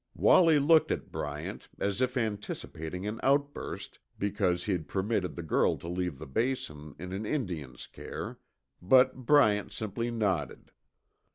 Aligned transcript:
Wallie 0.15 0.57
looked 0.57 0.89
at 0.91 1.11
Bryant 1.11 1.69
as 1.77 2.01
if 2.01 2.17
anticipating 2.17 3.05
an 3.05 3.19
outburst 3.21 3.99
because 4.17 4.63
he'd 4.63 4.87
permitted 4.87 5.35
the 5.35 5.43
girl 5.43 5.77
to 5.77 5.87
leave 5.87 6.17
the 6.17 6.25
Basin 6.25 6.95
in 6.97 7.13
an 7.13 7.23
Indian's 7.27 7.85
care, 7.85 8.39
but 8.81 9.15
Bryant 9.27 9.71
simply 9.71 10.09
nodded. 10.09 10.71